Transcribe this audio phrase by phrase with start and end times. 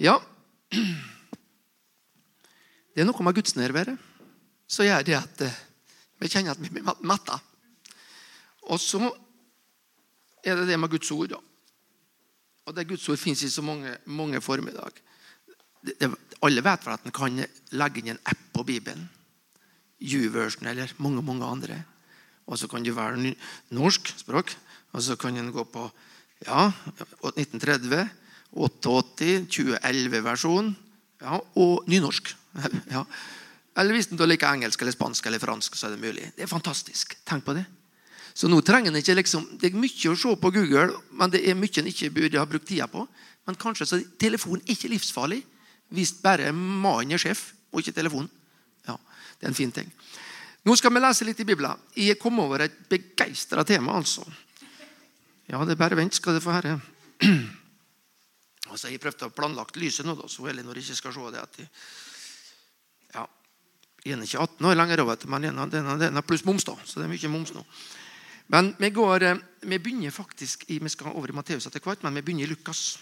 [0.00, 0.16] Ja
[2.90, 4.08] Det er noe med gudsnærværet
[4.70, 5.60] som gjør det at eh,
[6.22, 7.40] vi kjenner at vi blir matta.
[8.70, 9.00] Og så
[10.46, 11.32] er det det med Guds ord.
[12.68, 15.00] Og det Guds ord fins i så mange, mange former i dag.
[15.82, 16.10] Det, det,
[16.46, 17.40] alle vet vel at en kan
[17.74, 19.08] legge inn en app på Bibelen.
[19.98, 21.80] YouVersion eller mange mange andre.
[22.46, 23.34] Og så kan det være
[23.74, 24.54] norsk språk.
[24.92, 25.88] Og så kan en gå på
[26.46, 26.70] ja,
[27.34, 28.06] 1930,
[28.56, 30.72] 88, 2011-versjon
[31.22, 32.34] ja, og nynorsk.
[32.90, 33.04] Ja.
[33.78, 36.24] Eller hvis en liker engelsk eller spansk eller fransk, så er det mulig.
[36.34, 37.14] Det er fantastisk.
[37.28, 37.62] Tenk på det.
[38.34, 41.42] Så nå trenger en ikke liksom, Det er mye å se på Google, men det
[41.46, 43.04] er mye en ikke burde ha brukt tida på.
[43.46, 45.40] Men kanskje så telefonen er ikke livsfarlig
[45.94, 48.30] hvis bare mannen er sjef og ikke telefonen.
[48.86, 48.96] Ja,
[49.38, 49.90] Det er en fin ting.
[50.64, 51.78] Nå skal vi lese litt i Bibelen.
[51.96, 53.96] Jeg kom over et begeistra tema.
[53.96, 54.26] altså.
[55.48, 56.80] Ja, det er bare vent, skal du få høre.
[58.70, 61.42] Altså, jeg prøvde å planlagt lyset nå, da, så Elinor ikke skal se det.
[61.42, 61.66] at de,
[63.14, 63.26] ja,
[64.06, 67.12] En er ikke 18 år lenger, men den er pluss moms, da, så det er
[67.12, 67.64] mye moms nå.
[68.50, 72.02] Men vi, går, eh, vi begynner faktisk i, vi skal over i Matteus etter hvert,
[72.02, 72.98] men vi begynner i Lukas.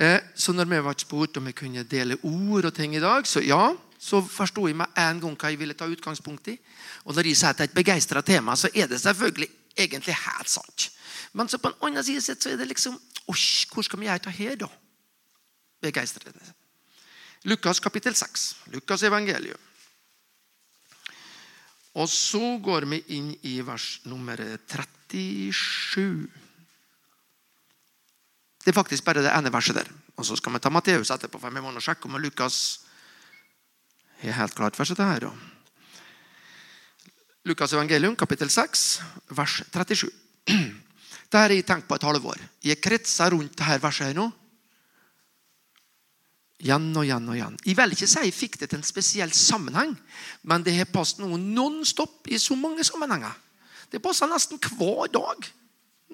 [0.00, 3.26] Eh, så når vi ble spurt om vi kunne dele ord og ting i dag,
[3.28, 6.56] så ja, så forsto jeg med en gang hva jeg ville ta utgangspunkt i.
[7.04, 10.16] Og når jeg sier at det er et begeistra tema, så er det selvfølgelig egentlig
[10.22, 10.88] helt sant.
[11.36, 12.96] Men så på en annen side så er det liksom
[13.30, 14.68] Hvor skal gjøre det her, da?
[15.80, 16.54] Begeistrende.
[17.48, 18.56] Lukas kapittel 6.
[18.74, 19.60] Lukas evangelium.
[21.94, 26.28] Og så går vi inn i vers nummer 37.
[28.60, 29.88] Det er faktisk bare det ene verset der.
[30.16, 32.80] Og så skal vi ta Matteus etterpå, for vi må nå sjekke om Lukas
[34.20, 35.30] er helt klart for dette her.
[37.48, 39.00] Lukas evangelium, kapittel 6,
[39.32, 40.12] vers 37.
[41.30, 42.40] Dette har jeg tenkt på et halvår.
[42.66, 44.24] Jeg kretser rundt dette verset her nå.
[46.60, 47.58] Igjen og igjen og igjen.
[47.62, 49.94] Jeg vil ikke si jeg fikk det til en spesiell sammenheng,
[50.42, 53.30] men det har passet noe non-stop i så mange sammenhenger.
[53.94, 55.46] Det passer nesten hver dag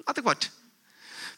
[0.05, 0.47] etter hvert.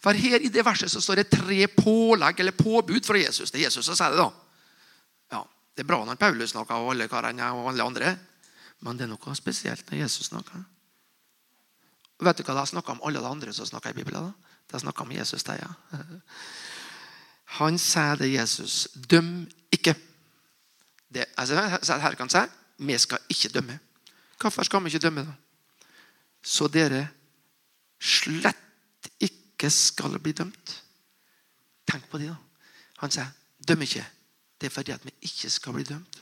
[0.03, 3.47] For her i det verset så står det tre pålegg eller påbud fra Jesus.
[3.47, 5.39] Det er Jesus som sier det, da.
[5.39, 5.45] Ja,
[5.75, 8.11] Det er bra når Paulus snakker, og alle karene og alle andre.
[8.83, 10.67] Men det er noe spesielt når Jesus snakker.
[12.19, 14.33] Vet du hva jeg snakka om alle de andre som snakker i Bibelen?
[14.69, 15.43] De snakker om Jesus.
[15.43, 15.99] der, ja.
[17.59, 18.87] Han sier det Jesus.
[18.93, 19.95] Døm ikke.
[21.09, 21.55] Det, altså,
[22.01, 22.43] her kan si
[22.79, 23.79] vi skal ikke dømme.
[24.39, 25.33] Hvorfor skal vi ikke dømme, da?
[26.43, 27.07] Så dere
[27.99, 30.75] slett ikke skal bli dømt.
[31.89, 32.29] Tenk på det.
[32.29, 32.37] da.
[33.01, 33.27] Han sier
[33.67, 34.05] døm ikke.
[34.59, 36.21] Det er fordi at vi ikke skal bli dømt.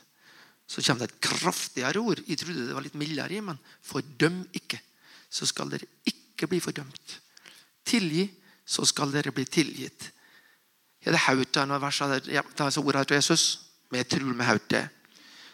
[0.67, 2.21] Så kommer det et kraftigere ord.
[2.27, 4.79] Jeg trodde det var litt mildere, men fordøm ikke
[5.29, 7.17] så skal dere ikke bli fordømt.
[7.87, 8.27] Tilgi,
[8.67, 10.09] så skal dere bli tilgitt.
[11.05, 13.45] Er det hørt noen vers av ordet til Jesus?
[13.89, 14.83] Men jeg tror vi hørt det.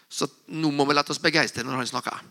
[0.10, 2.24] Så nå må vi la oss begeistre når han snakker.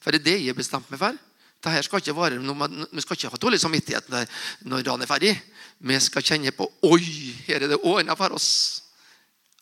[0.00, 1.16] For det er det jeg har bestemt meg for.
[1.58, 4.28] Dette skal ikke være vi skal ikke ha dårlig samvittighet når,
[4.70, 5.32] når dagen er ferdig.
[5.78, 7.02] Vi skal kjenne på Oi,
[7.48, 8.50] her er det ordna for oss.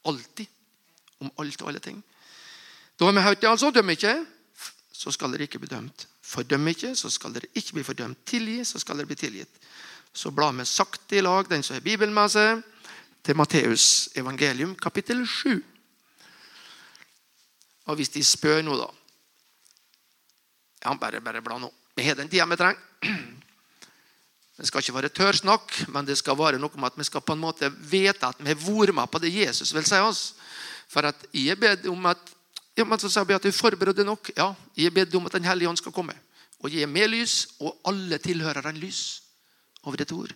[0.05, 0.47] Alltid.
[1.25, 2.03] Om alt og alle ting.
[2.99, 3.71] Da har vi hørt det, altså.
[3.71, 4.13] Dømmer ikke,
[4.93, 6.07] så skal dere ikke bli dømt.
[6.27, 8.25] Fordøm ikke, så skal dere ikke bli fordømt.
[8.27, 9.61] Tilgi, så skal dere bli tilgitt.
[10.17, 12.65] Så blar vi sakte i lag den som har Bibelen med seg,
[13.27, 15.59] til Matteus evangelium, kapittel 7.
[17.87, 18.93] Og hvis de spør nå, da
[20.85, 21.71] Ja, bare, bare bla nå.
[21.97, 22.79] Vi har den tida vi trenger.
[24.57, 27.35] Det skal ikke være tørrsnakk, men det skal være noe med at vi skal på
[27.35, 30.23] en måte vite at vi har vært med på det Jesus vil si oss.
[30.89, 32.23] For at jeg bedt om at
[32.77, 34.31] ja, men så sa at du forbereder nok.
[34.37, 36.15] Ja, Jeg ber om at Den hellige ånd skal komme.
[36.61, 39.23] Og gi med lys, og alle tilhører en lys
[39.83, 40.33] over et ord.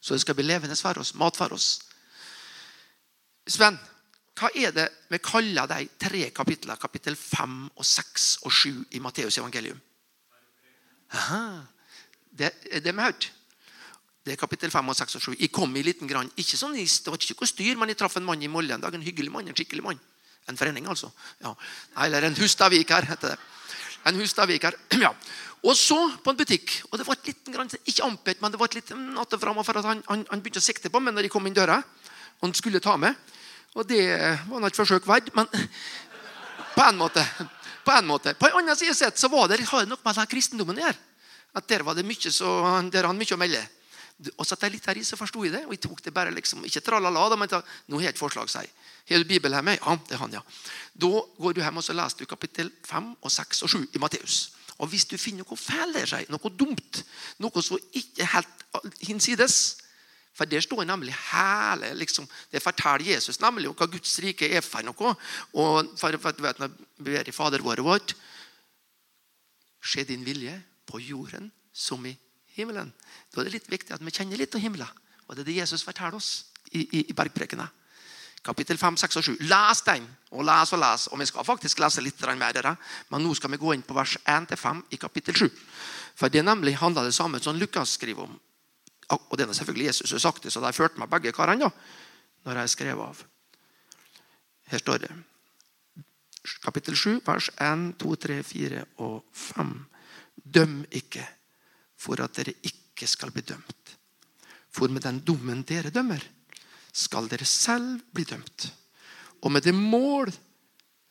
[0.00, 1.80] Så det skal bli levende for oss, mat for oss.
[3.46, 3.78] Sven,
[4.36, 8.98] hva er det vi kaller de tre kapitlene, kapittel 5, og 6 og 7 i
[8.98, 9.80] Matteus evangelium?
[11.12, 11.62] Aha.
[12.36, 13.32] Det er det vi har hørt.
[14.24, 15.36] Det er kapittel 5 og 6 og 7.
[15.40, 18.24] Jeg kom i liten grann, ikke sånn, Det var ikke kostyr, men jeg traff en
[18.24, 18.94] mann i Molde en dag.
[18.94, 20.00] En hyggelig mann, en skikkelig mann.
[20.46, 21.10] En forening, altså.
[21.42, 21.54] Ja.
[22.04, 23.38] Eller en Hustadviker, heter det.
[24.06, 24.78] En Hustadviker.
[25.06, 25.12] Ja.
[25.66, 26.82] Og så på en butikk.
[26.90, 29.78] og det var et liten grann, Ikke ampet, men det var et litt nattefram, for
[29.80, 31.80] at han, han, han, begynte å sikte på meg når de kom inn døra.
[32.44, 33.16] Han skulle ta meg.
[33.74, 34.04] Og det
[34.46, 35.48] var et forsøk verdt, men
[36.76, 37.24] på en måte.
[37.82, 38.34] På en måte.
[38.38, 40.86] På en annen side sett så var det, har det noe med den kristendommen å
[40.86, 41.02] gjøre.
[41.56, 42.52] At der var det mye, så,
[42.92, 43.64] der han mye å melde.
[44.16, 45.62] Og satt jeg litt her i, så forsto jeg det.
[45.68, 47.60] Og jeg tok det bare liksom, ikke tralala, men ta,
[47.92, 48.70] nå har jeg et forslag, sier
[49.06, 49.76] Har du Bibelen hjemme?
[49.76, 50.42] Ja, det er han, ja.
[50.96, 54.00] Da går du hjem og så leser du kapittel 5 og 6 og 7 i
[54.02, 54.38] Matteus.
[54.80, 57.02] Og hvis du finner noe feil der, sier, noe dumt,
[57.44, 59.82] noe som ikke er helt hinsides,
[60.36, 64.84] For der står nemlig hele liksom, Det forteller Jesus nemlig hva Guds rike er for
[64.84, 65.14] noe.
[65.56, 68.12] Og for, for vet, Når vi ber i Fader vår vårt
[69.80, 70.52] Skje din vilje
[70.86, 72.12] på jorden som i
[72.56, 72.92] himmelen.
[73.32, 75.02] Da er det litt viktig at vi kjenner litt av himmelen.
[75.26, 76.30] Og det er det Jesus forteller oss
[76.72, 77.66] i, i, i bergprekene.
[78.46, 79.36] Kapittel 5, 6 og 7.
[79.50, 81.06] Les den, og les og les.
[81.10, 82.76] Og vi skal faktisk lese litt mer,
[83.10, 85.48] men nå skal vi gå inn på vers 1-5 i kapittel 7.
[86.16, 88.36] For det nemlig handler det samme som Lukas skriver om.
[89.10, 91.70] Og det er selvfølgelig Jesus som har sagt det, så de førte meg begge karene
[92.46, 93.22] når jeg skrev av.
[94.70, 95.14] Her står det
[96.62, 99.72] kapittel 7, vers 1, 2, 3, 4 og 5.
[100.54, 101.24] Døm ikke
[101.96, 103.96] for at dere ikke skal bli dømt.
[104.70, 106.20] For med den dommen dere dømmer,
[106.92, 108.68] skal dere selv bli dømt.
[109.44, 110.32] Og med det mål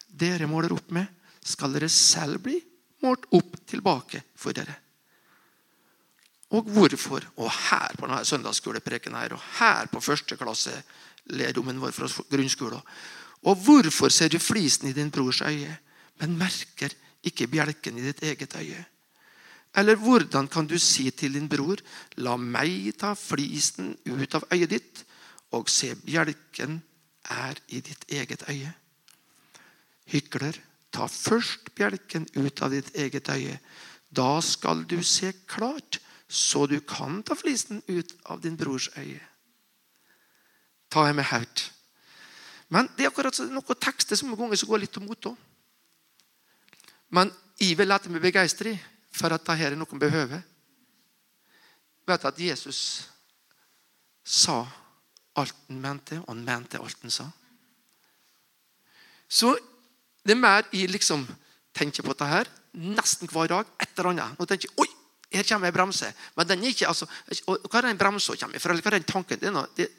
[0.08, 1.06] dere måler opp med,
[1.46, 2.58] skal dere selv bli
[3.06, 4.74] målt opp tilbake for dere.
[6.56, 7.26] Og hvorfor?
[7.42, 10.74] Og her på denne søndagsskolepreken her, og her på første klasse
[11.26, 12.82] vår fra grunnskolen.
[13.46, 15.78] Og hvorfor ser du flisen i din brors øye,
[16.22, 16.94] men merker
[17.24, 18.86] ikke bjelken i ditt eget øye?
[19.76, 21.82] Eller hvordan kan du si til din bror,
[22.24, 25.04] la meg ta flisen ut av øyet ditt,
[25.52, 26.80] og se bjelken
[27.32, 28.72] er i ditt eget øye?
[30.12, 30.56] Hykler,
[30.96, 33.60] ta først bjelken ut av ditt eget øye.
[34.16, 39.22] Da skal du se klart så du kan ta flisen ut av din brors øye.
[40.90, 41.72] Ta jeg med høyt.
[42.70, 45.38] Men det er akkurat noen tekster som går litt imot òg.
[47.14, 47.30] Men
[47.60, 48.74] jeg vil lete med begeistre
[49.16, 50.42] for at dette er noe vi behøver.
[52.06, 52.80] Vet at Jesus
[54.26, 54.60] sa
[55.36, 57.26] alt han mente, og han mente alt han sa.
[59.28, 59.56] Så
[60.26, 61.26] det er mer jeg liksom
[61.76, 63.68] tenker på dette her nesten hver dag.
[63.82, 64.40] Et eller annet.
[64.40, 64.88] Nå tenker jeg, oi,
[65.36, 66.10] her kommer en bremse.
[66.38, 67.08] Men den er ikke, altså,
[67.48, 68.76] og Hva er den bremsa kommer fra?
[68.76, 69.40] Hva er den tanken?
[69.42, 69.90] Det er noe, det,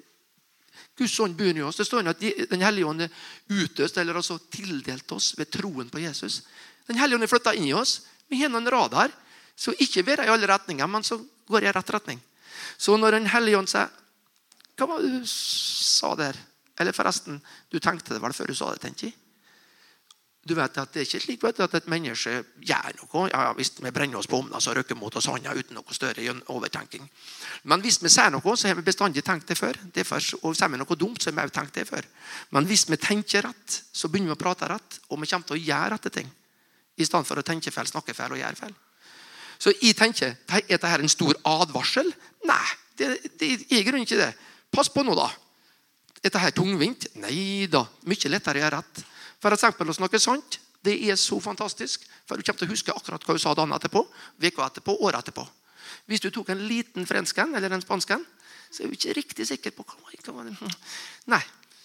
[0.96, 1.76] Guds ånd bor i oss.
[1.76, 3.12] Det står at Den hellige ånd er
[3.52, 6.42] utøst, eller altså tildelt oss ved troen på Jesus.
[6.88, 7.98] Den hellige ånd er flytta inn i oss.
[8.28, 9.14] Vi har noen radar.
[9.56, 11.16] Så ikke være i alle retninger, men så
[11.48, 12.18] går jeg i rett retning.
[12.76, 13.88] Så når Den hellige ånd sier
[14.76, 16.36] Hva var det du sa der?
[16.76, 17.38] Eller forresten,
[17.72, 19.16] du tenkte det vel før du sa det, tenker jeg.
[20.46, 23.22] Du vet at Det er ikke slik du, at et menneske gjør noe.
[23.32, 26.22] Ja, Hvis vi brenner oss på omna, så røkker mot oss hånda uten noe større
[26.52, 27.08] overtenking.
[27.64, 29.74] Men hvis vi ser noe, så har vi bestandig tenkt det før.
[29.94, 32.06] Derfor, og sier vi noe dumt, så har vi også tenkt det før.
[32.54, 35.58] Men hvis vi tenker rett, så begynner vi å prate rett, og vi kommer til
[35.58, 36.30] å gjøre rette ting.
[36.96, 38.76] I stedet for å tenke feil, snakke feil og gjøre feil.
[39.58, 42.12] Så jeg tenker, Er dette en stor advarsel?
[42.44, 42.66] Nei,
[42.96, 44.32] det, det er grunnen ikke det.
[44.72, 45.30] Pass på nå, da.
[46.22, 47.08] Er dette tungvint?
[47.22, 47.86] Nei da.
[48.08, 49.02] Mye lettere å gjøre rett.
[49.40, 50.60] For eksempel å snakke sant.
[50.86, 52.04] Det er så fantastisk.
[52.28, 54.02] For du kommer til å huske akkurat hva du sa dagen etterpå,
[54.42, 55.46] uka etterpå, året etterpå.
[56.06, 58.22] Hvis du tok en liten fransken eller en spansken,
[58.70, 60.46] så er du ikke riktig sikker på hva
[61.32, 61.42] Nei,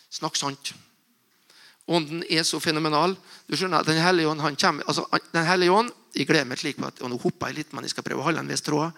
[0.10, 0.74] snakk sant.
[1.92, 3.16] Ånden er så fenomenal.
[3.48, 6.80] Du skjønner, Den hellige ånd han kommer, altså, den hellige ånd, jeg gleder meg slik
[6.80, 8.64] på at, og Nå hopper jeg litt, men jeg skal prøve å holde en viss
[8.66, 8.92] tråd.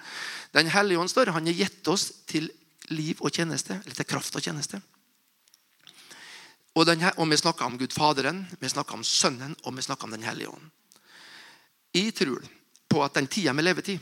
[0.53, 2.49] Den hellige ånd står, han har gitt oss til
[2.93, 4.81] liv og tjeneste, eller til kraft og tjeneste.
[6.73, 10.09] Og, denne, og vi snakker om Gud Faderen, vi snakker om Sønnen og vi snakker
[10.09, 10.71] om Den hellige ånd.
[11.93, 12.41] Jeg tror
[12.89, 13.99] på at den tida vi lever i,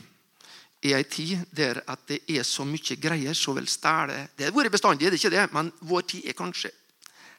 [0.82, 4.54] er en tid der at det er så mye greier så vel stæle Det har
[4.56, 6.72] vært bestandig, det er ikke det, men vår tid er kanskje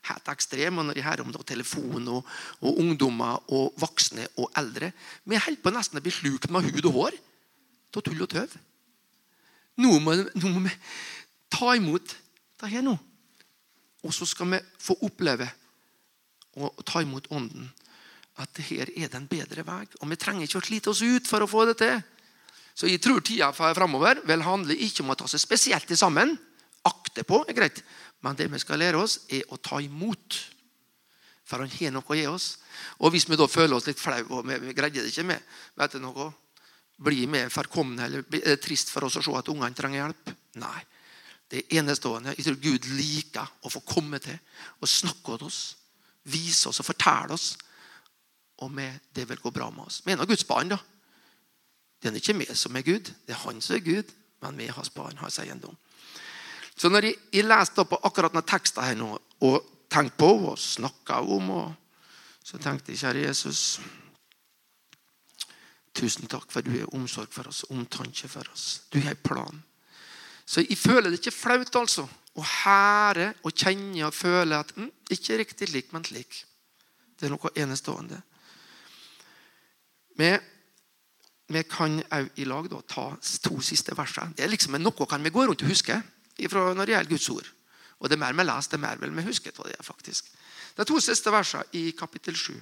[0.09, 0.79] helt ekstrem.
[0.79, 2.27] Og når jeg hører om telefon og,
[2.61, 4.91] og, ungdommer og voksne og eldre
[5.23, 7.19] Vi holder på nesten å bli slukt med hud og hår
[7.93, 8.53] av tull og tøv.
[9.83, 10.71] Nå må, nå må vi
[11.53, 12.15] ta imot
[12.61, 12.95] det her nå.
[14.03, 15.47] Og så skal vi få oppleve
[16.59, 17.69] og ta imot Ånden.
[18.41, 19.83] At det her er den bedre vei.
[20.01, 22.01] Og vi trenger ikke å slite oss ut for å få det til.
[22.73, 26.33] Så jeg tror tida framover vil handle ikke om å ta seg spesielt sammen.
[26.89, 27.83] Akte på er greit.
[28.23, 30.39] Men det vi skal lære oss, er å ta imot.
[31.43, 32.47] For han har noe å gi oss.
[33.03, 35.43] Og hvis vi da føler oss litt flau og vi, vi greide det ikke med,
[35.79, 36.31] vet du noe?
[37.03, 40.33] Blir vi forkomne eller er det trist for oss å se at ungene trenger hjelp?
[40.61, 40.79] Nei.
[41.49, 42.35] Det er enestående.
[42.37, 44.37] Jeg tror Gud liker å få komme til
[44.79, 45.61] og snakke til oss.
[46.31, 47.53] Vise oss og fortelle oss.
[48.71, 49.99] Med det vil gå bra med oss.
[50.05, 50.69] Vi er Guds barn.
[50.71, 50.77] da.
[51.99, 53.11] Det er ikke vi som er Gud.
[53.27, 54.11] Det er han som er Gud,
[54.41, 55.75] men vi har hans barn, hans eiendom.
[56.73, 59.11] Så når jeg, jeg leste på akkurat denne teksten her nå,
[59.45, 61.99] og tenkte på og snakka om, og,
[62.43, 63.81] så tenkte jeg, kjære Jesus
[65.93, 68.81] Tusen takk for du er omsorg for oss, omtanke for oss.
[68.89, 69.59] Du har en plan.
[70.41, 74.89] Så jeg føler det ikke flaut altså, å hære og kjenne og føle at mm,
[75.13, 76.39] ikke riktig lik, men slik.
[77.13, 78.17] Det er noe enestående.
[80.17, 80.31] Vi,
[81.53, 83.05] vi kan òg i lag da, ta
[83.45, 84.33] to siste versene.
[84.33, 85.99] Det er liksom noe kan vi gå rundt og huske.
[86.37, 87.47] Når det gjelder Guds ord.
[87.99, 90.29] Og det mer vi leser, det mer vel vi husker av det faktisk.
[90.75, 92.53] De to siste versene i kapittel 7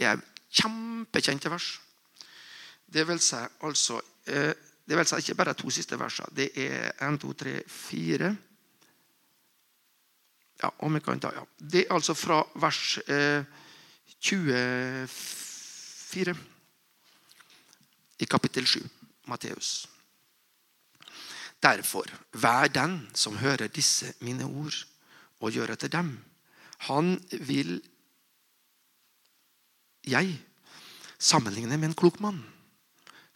[0.00, 1.80] er kjempekjente vers.
[2.86, 4.54] Det vil si altså eh,
[4.90, 6.34] det vil si ikke bare to siste versene.
[6.34, 8.36] Det er 1, 2, 3, 4
[10.62, 11.44] Ja, om vi kan ta, ja.
[11.56, 13.44] Det er altså fra vers eh,
[14.20, 16.36] 24
[18.20, 18.88] i kapittel 7,
[19.26, 19.88] Matteus.
[21.60, 24.76] Derfor, vær den som hører disse mine ord,
[25.40, 26.14] og gjør etter dem.
[26.88, 27.80] Han vil
[30.08, 30.38] jeg
[31.20, 32.40] sammenligne med en klok mann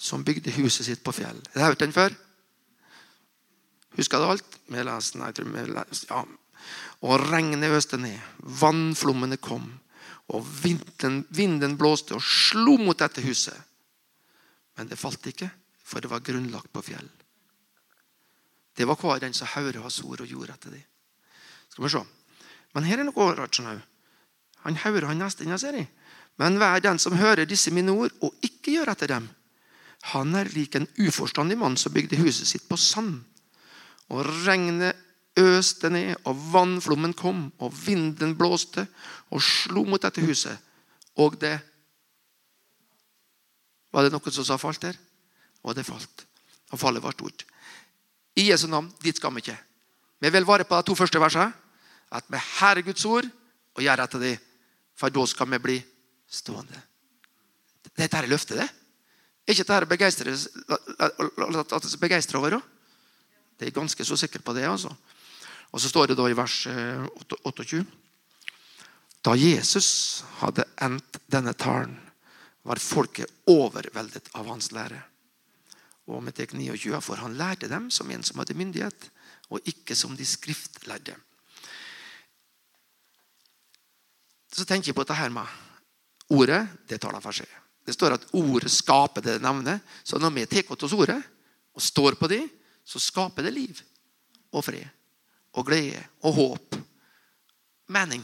[0.01, 1.41] som bygde huset sitt på fjell.
[1.55, 2.15] Har du hørt den før?
[3.99, 4.59] Husker du alt?
[4.69, 5.31] Vi leser, nei,
[5.69, 6.25] leser, ja.
[7.05, 8.17] Og regnet øste ned,
[8.61, 9.67] vannflommene kom,
[10.33, 13.57] og vinden, vinden blåste og slo mot dette huset.
[14.79, 15.51] Men det falt ikke,
[15.85, 17.11] for det var grunnlagt på fjell.
[18.77, 20.83] Det var hver den som hørte hans ord og gjorde etter det.
[21.71, 22.03] Skal vi se.
[22.75, 23.55] Men her er noe rart.
[23.55, 23.83] sånn
[24.65, 25.89] Han hører han neste inn, ser jeg.
[26.37, 29.29] Men hver den som hører disse mine ord og ikke gjør etter dem,
[30.13, 33.23] han er lik en uforstandig mann som bygde huset sitt på sand.
[34.13, 34.99] Og regnet
[35.41, 38.87] øste ned, og vannflommen kom, og vinden blåste
[39.31, 40.59] og slo mot dette huset.
[41.17, 41.61] Og det
[43.95, 44.97] Var det noen som sa falt der?
[45.63, 46.25] Og det falt.
[46.75, 47.45] Og fallet var stort.
[48.35, 49.59] I Jesu navn, dit skal vi ikke.
[50.21, 51.53] Vi vil vare på de to første versene.
[52.15, 53.27] At vi herrer Guds ord
[53.75, 54.43] og gjør etter dem.
[54.95, 55.77] For da skal vi bli
[56.31, 56.81] stående.
[57.95, 58.69] Dette er løftet, det.
[59.45, 59.87] Er ikke dette
[62.01, 62.61] begeistra over?
[63.59, 64.65] Det er ganske så sikker på det.
[64.65, 64.95] altså.
[65.71, 67.87] Og så står det da i vers 28 eh,
[69.25, 72.01] Da Jesus hadde endt denne talen,
[72.65, 75.03] var folket overveldet av hans lære.
[76.07, 79.11] Og med tek 29, For han lærte dem som en som hadde myndighet,
[79.49, 81.17] og ikke som de skriftlærde.
[84.55, 85.49] Så tenker jeg på dette her med
[86.31, 86.61] ordet.
[86.89, 87.49] Det taler for seg.
[87.85, 89.83] Det står at ordet skaper det navnet.
[90.05, 91.21] Så når vi tar til oss ordet
[91.75, 92.45] og står på det,
[92.85, 93.81] så skaper det liv
[94.53, 94.87] og fred
[95.55, 96.77] og glede og håp.
[97.95, 98.23] Mening.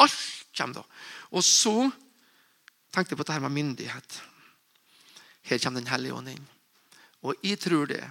[0.00, 0.84] Alt kommer da.
[1.32, 1.74] Og så
[2.92, 4.20] tenkte jeg på dette med myndighet.
[5.42, 6.51] Her kommer Den hellige ånd inn.
[7.22, 8.02] Og jeg tror det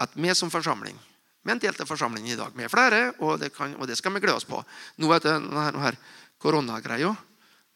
[0.00, 0.96] at vi som forsamling
[1.44, 2.54] Vi er en delte forsamlingen i dag.
[2.56, 4.62] Vi er flere, og det, kan, og det skal vi glede oss på.
[4.96, 5.98] Nå du, denne her
[6.40, 7.14] koronagreia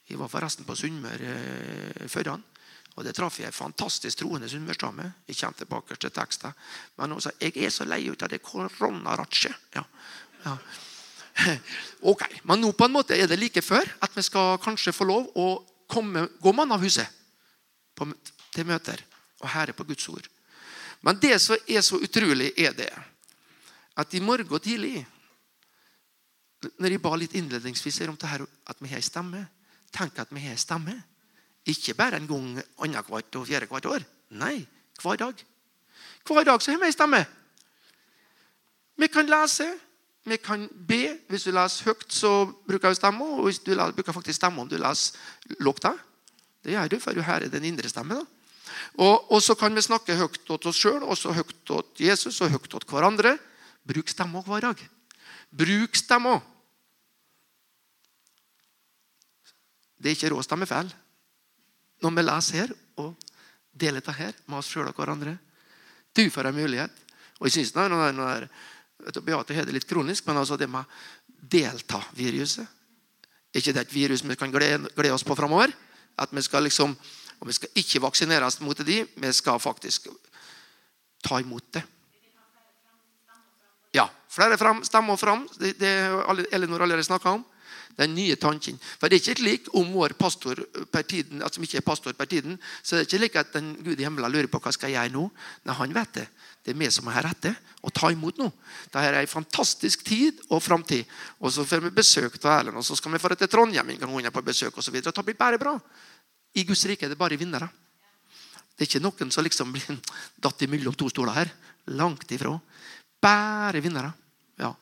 [0.09, 1.35] Jeg var forresten på Sunnmøre
[2.01, 2.45] eh, han.
[2.97, 5.13] Og Det traff jeg en fantastisk troende sunnmørsdame.
[5.29, 6.55] Jeg kommer tilbake til teksten.
[6.97, 9.55] Men hun sa jeg er så lei ut av det koronaratsjet.
[9.77, 9.85] Ja.
[10.45, 10.57] ja.
[12.11, 15.07] Ok, Men nå på en måte er det like før at vi skal kanskje få
[15.07, 15.47] lov å
[15.87, 17.07] komme, gå mann av huset
[17.95, 18.09] på,
[18.55, 19.05] til møter
[19.39, 20.27] og herre på Guds ord.
[21.03, 22.91] Men det som er så utrolig, er det
[23.99, 25.07] at i morgen tidlig
[26.79, 29.47] Når jeg ba litt innledningsvis om det her, at vi har en stemme
[29.95, 30.95] Tenk at vi har en stemme.
[31.69, 32.49] Ikke bare en gang
[32.85, 34.05] annethvert og fjerdehvert år.
[34.37, 34.67] Nei,
[35.03, 35.45] hver dag.
[36.29, 37.21] Hver dag så har vi en stemme.
[38.99, 39.69] Vi kan lese,
[40.29, 41.19] vi kan be.
[41.29, 42.33] Hvis du leser høyt, så
[42.69, 43.25] bruker vi stemme.
[43.39, 45.17] Og hvis du bruker faktisk stemme om du leser
[45.65, 45.95] lukta.
[46.65, 48.15] Det gjør du, for du hører den indre stemme.
[48.15, 48.38] da.
[48.97, 52.53] Og, og, så kan vi snakke høyt til oss sjøl, og høyt til Jesus og
[52.55, 53.37] høyt til hverandre.
[53.89, 54.81] Bruk stemma hver dag.
[55.51, 56.39] Bruk stemma.
[59.99, 60.91] Det er ikke råd å stemme feil.
[62.03, 63.15] Når vi leser her og
[63.75, 65.37] deler dette her med oss sjøl og hverandre.
[66.15, 67.05] Du får en mulighet.
[67.39, 68.51] Og jeg synes det er noe der
[69.23, 70.83] Beate har det litt kronisk, men altså det med
[71.39, 72.67] delta-viruset
[73.55, 75.73] ikke det et virus vi kan glede, glede oss på framover?
[76.19, 76.97] At vi skal liksom
[77.39, 80.09] og vi skal ikke vaksineres mot de, vi skal faktisk
[81.25, 81.85] ta imot det.
[83.97, 84.09] Ja.
[84.29, 85.47] Flere fram, stemmer fram.
[85.59, 85.93] Det, det
[86.53, 87.45] Elinor allerede snakka om.
[87.99, 88.77] Den nye tanken.
[89.01, 90.61] For Det er ikke slik om vår pastor
[90.93, 93.73] per tiden, altså ikke er pastor per tiden, så det er ikke slik at den
[93.83, 95.25] Gud i himmelen lurer på hva skal jeg nå.
[95.67, 96.29] Nei, han vet det.
[96.63, 98.47] Det er vi som har rett til å ta imot nå.
[98.85, 101.11] Dette er en fantastisk tid og framtid.
[101.43, 104.01] Og så får vi besøk av Erlend, og så skal vi få til Trondheim en
[104.05, 104.79] gang hun er på besøk.
[104.93, 105.11] Videre.
[105.11, 105.75] Det blir bare bra.
[106.59, 107.69] I Guds rike er det bare vinnere.
[108.75, 109.99] Det er ikke noen som liksom blir
[110.45, 111.53] datt imellom to stoler her.
[111.99, 112.53] Langt ifra.
[113.23, 114.13] Bare vinnere.
[114.59, 114.73] Ja.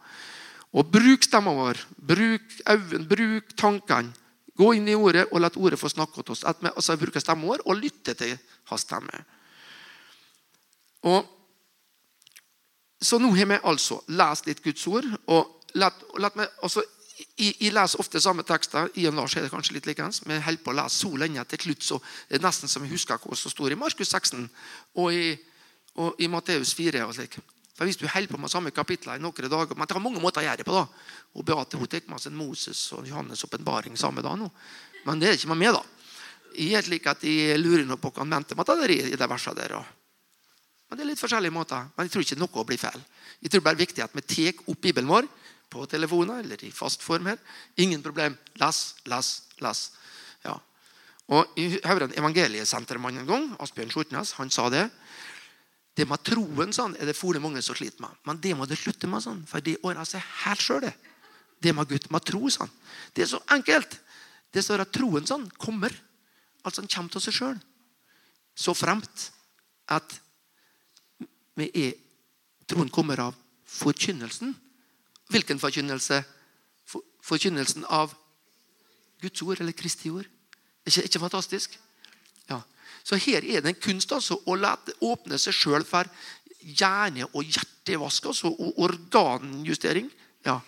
[0.77, 1.81] Og bruk stemma vår.
[1.97, 4.13] Bruk øynene, bruk tankene.
[4.57, 6.45] Gå inn i ordet og la ordet få snakke til oss.
[6.49, 8.37] At vi altså, bruker stemmen vår og lytter til
[8.71, 9.25] hans stemme.
[11.07, 11.27] Og,
[13.01, 15.09] så nå har vi altså lest litt Guds ord.
[15.29, 15.91] og la,
[16.21, 16.85] la meg også
[17.17, 18.91] jeg, leser ofte samme tekster.
[19.01, 20.23] I og Lars er det kanskje litt likens.
[20.27, 22.93] Vi holder på å lese så lenge til slutt, så det er nesten som jeg
[22.93, 24.49] husker hva som står i Markus 16
[25.01, 25.31] og i,
[26.03, 27.05] og i Matteus 4.
[27.07, 27.39] og slik.
[27.77, 30.21] For Hvis du holder på med samme kapitler i noen dager Men det har mange
[30.21, 30.73] måter å gjøre det på.
[30.73, 30.87] da.
[31.37, 34.39] Og Beate hun tar med seg Moses og Johannes' åpenbaring samme dag.
[34.39, 34.51] nå.
[35.05, 35.83] Men det er ikke med meg, da.
[36.57, 39.29] Jeg er slik at jeg lurer noe på hva han mente med det i de
[39.29, 39.85] versene der.
[40.89, 41.89] men det er litt forskjellige måter.
[41.97, 43.05] Men jeg tror ikke noe blir feil.
[43.43, 45.29] Jeg tror bare det er viktig at vi tar opp Bibelen vår
[45.71, 47.39] på telefoner eller i fast form her.
[47.83, 48.37] Ingen problem.
[48.61, 48.81] Les,
[49.11, 49.31] les,
[49.65, 49.83] les.
[50.45, 50.57] Ja.
[51.29, 54.87] Og Jeg hørte en evangeliesentermann en gang, Asbjørn Skjortnes, han sa det.
[55.97, 58.13] Det med troen sånn, er det fole mange som sliter med.
[58.29, 60.91] Men det må det slutte med, sånn, for det ordner seg helt sjøl.
[61.63, 62.51] Det med Gud, med tro.
[62.53, 62.71] sånn.
[63.17, 63.97] Det er så enkelt.
[64.53, 65.95] Det står at troen sånn kommer.
[66.63, 67.57] Altså den kommer til seg sjøl.
[68.57, 69.31] Så fremt
[69.93, 70.21] at
[71.57, 71.97] vi er,
[72.69, 74.53] troen kommer av forkynnelsen.
[75.33, 76.23] Hvilken forkynnelse?
[76.87, 78.15] For, forkynnelsen av
[79.23, 80.29] Guds ord eller Kristi ord.
[80.87, 81.79] Ikke, ikke fantastisk?
[82.51, 82.61] Ja.
[83.05, 84.57] Så her er det en kunst altså, å
[85.07, 86.09] åpne seg sjøl for
[86.67, 90.11] hjerne- og hjertevask altså, og organjustering.
[90.47, 90.61] Ja.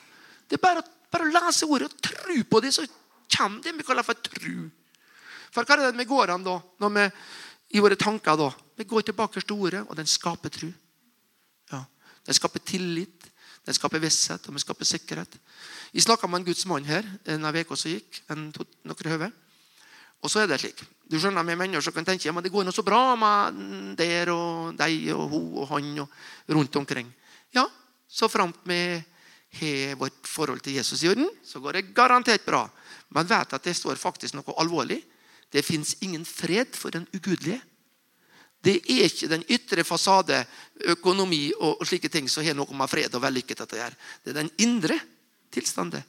[0.49, 2.87] Det er bare, bare å lese ordet og tro på det, så
[3.37, 4.69] kommer det vi kaller for tru.
[5.53, 7.07] For hva er det vi går an da, vi,
[7.77, 8.37] i våre tanker?
[8.37, 8.51] da?
[8.79, 10.69] Vi går tilbake til ordet, og den skaper tru.
[11.73, 11.83] Ja.
[12.27, 13.29] Den skaper tillit,
[13.69, 15.35] den skaper visshet og den skaper sikkerhet.
[15.93, 18.23] Jeg snakka med en Guds mann her en uke som gikk.
[18.33, 19.29] en, to, noen høve.
[20.25, 20.81] Og så er det slik.
[21.09, 24.75] Du skjønner, Vi mennesker kan tenke ja, det går noe så bra med der og
[24.77, 26.09] deg og hun og han og
[26.49, 27.13] rundt omkring.
[27.55, 27.67] Ja,
[28.09, 28.81] så framt vi
[29.61, 32.67] har vårt forhold til Jesus i orden, så går det garantert bra.
[33.15, 35.03] Men vet at det står faktisk noe alvorlig.
[35.49, 37.61] Det fins ingen fred for den ugudelige.
[38.69, 40.43] Det er ikke den ytre fasade,
[40.93, 43.97] økonomi og slike ting som har noe med fred og vellykket å gjøre.
[44.21, 44.99] Det er den indre
[45.55, 46.05] tilstanden.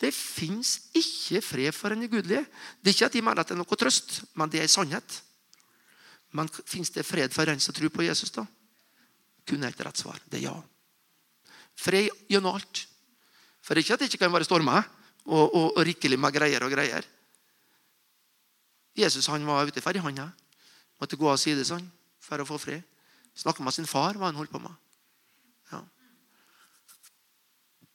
[0.00, 2.42] Det fins ikke fred for den ugudelige.
[2.80, 4.72] Det er ikke at de mener at det er noe trøst, men det er en
[4.72, 5.20] sannhet.
[6.34, 8.32] Men fins det fred for den som tror på Jesus?
[8.34, 8.46] da?
[9.46, 10.18] Kun et rett svar.
[10.26, 10.56] Det er ja.
[11.78, 12.84] Fred gjennom alt.
[13.62, 14.82] For det er ikke at det ikke kan være stormer
[15.28, 17.06] og, og, og rikelig med greier og greier.
[18.96, 20.30] Jesus han var ute i ferjehanda.
[21.00, 21.86] Måtte gå av side sånn,
[22.20, 22.84] for å få fred.
[23.36, 24.72] Snakke med sin far, hva han holdt på med.
[25.70, 25.80] Ja.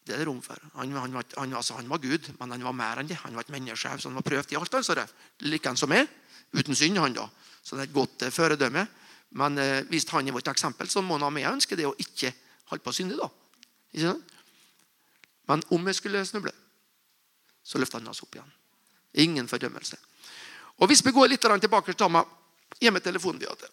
[0.06, 0.62] Det er det rom for.
[0.80, 3.20] Han, han, han, altså, han, var Gud, men han var mer enn det.
[3.24, 4.80] Han var et menneske så han var prøvd i alt.
[4.80, 4.98] Altså,
[5.46, 6.08] like han som er.
[6.56, 7.28] Uten synd, han da.
[7.62, 8.86] Så det er et godt eh, føredømme.
[9.36, 12.32] Men eh, hvis han er vårt eksempel, så må han ønske det å ikke
[12.72, 13.18] holde på å synde.
[13.20, 13.30] da.
[13.94, 14.36] Ikke sant?
[15.46, 16.54] Men om jeg skulle snuble,
[17.66, 18.54] så løfter han oss opp igjen.
[19.26, 19.98] Ingen fordømmelse.
[20.82, 22.18] Og Hvis vi går litt tilbake til
[22.92, 23.72] med telefonen de hadde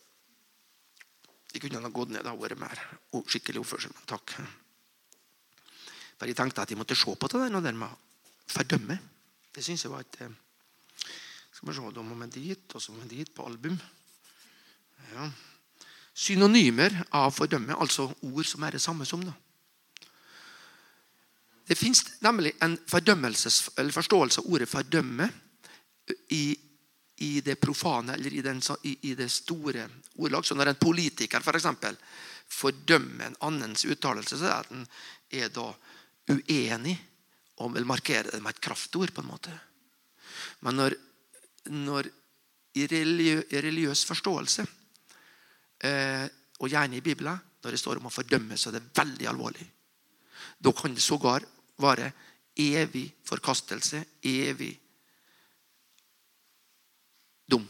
[1.53, 2.81] De kunne ha gått ned og vært mer
[3.29, 3.93] skikkelig oppførsel.
[3.93, 4.33] Men takk.
[6.17, 7.91] For jeg tenkte at jeg måtte se på det der, der med
[8.49, 8.99] fordømme.
[9.53, 10.31] Det syns jeg var et eh,
[11.53, 13.77] Skal vi se da må vi dit, og så må vi dit på album.
[15.13, 15.29] Ja.
[16.15, 19.25] Synonymer av fordømme, altså ord som er det samme som.
[19.27, 19.35] da.
[21.69, 25.31] Det fins nemlig en forståelse av ordet 'fordømme'
[26.31, 26.59] i,
[27.23, 29.87] i, det profane eller i, den, i, i det store
[30.19, 30.47] ordlag.
[30.47, 31.97] Så når en politiker for eksempel,
[32.53, 34.87] fordømmer en annens uttalelse, så er den
[35.33, 35.69] er da
[36.33, 36.97] uenig
[37.63, 39.13] og vil markere det med et kraftord.
[39.15, 39.55] på en måte.
[40.61, 40.97] Men når,
[41.71, 42.11] når
[42.75, 44.67] i religiøs forståelse,
[45.85, 46.27] eh,
[46.59, 49.67] og gjerne i Bibelen, når det står om å fordømme, så er det veldig alvorlig.
[50.59, 51.45] Da kan det sågar
[51.83, 52.13] være
[52.59, 54.73] evig forkastelse, evig
[57.53, 57.65] dum.